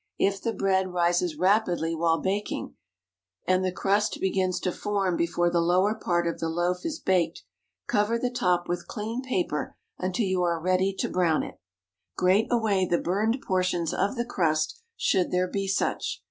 [0.17, 2.73] If the bread rises rapidly while baking,
[3.45, 7.43] and the crust begins to form before the lower part of the loaf is baked,
[7.85, 11.59] cover the top with clean paper until you are ready to brown it.
[12.17, 16.19] Grate away the burned portions of the crust, should there be such.